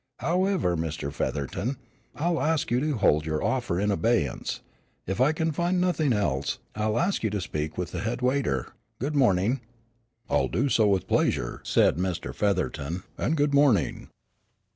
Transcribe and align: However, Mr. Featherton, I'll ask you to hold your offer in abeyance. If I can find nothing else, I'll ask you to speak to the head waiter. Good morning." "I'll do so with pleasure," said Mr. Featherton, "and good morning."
However, 0.17 0.75
Mr. 0.75 1.13
Featherton, 1.13 1.77
I'll 2.15 2.41
ask 2.41 2.71
you 2.71 2.79
to 2.79 2.93
hold 2.97 3.23
your 3.23 3.43
offer 3.43 3.79
in 3.79 3.91
abeyance. 3.91 4.61
If 5.05 5.21
I 5.21 5.31
can 5.31 5.51
find 5.51 5.79
nothing 5.79 6.11
else, 6.11 6.57
I'll 6.73 6.97
ask 6.97 7.21
you 7.21 7.29
to 7.29 7.39
speak 7.39 7.75
to 7.75 7.85
the 7.85 7.99
head 7.99 8.23
waiter. 8.23 8.73
Good 8.97 9.15
morning." 9.15 9.61
"I'll 10.27 10.47
do 10.47 10.69
so 10.69 10.87
with 10.87 11.07
pleasure," 11.07 11.61
said 11.63 11.97
Mr. 11.97 12.33
Featherton, 12.33 13.03
"and 13.15 13.37
good 13.37 13.53
morning." 13.53 14.09